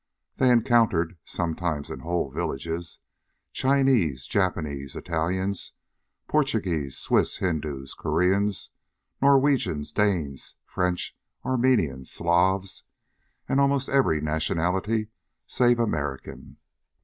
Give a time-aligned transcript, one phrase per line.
[0.37, 2.97] They encountered sometimes in whole villages
[3.51, 5.73] Chinese, Japanese, Italians,
[6.27, 8.71] Portuguese, Swiss, Hindus, Koreans,
[9.21, 12.83] Norwegians, Danes, French, Armenians, Slavs,
[13.47, 15.09] almost every nationality
[15.45, 16.57] save American.